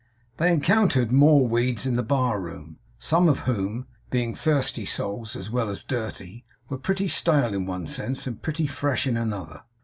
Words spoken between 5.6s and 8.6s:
as dirty) were pretty stale in one sense, and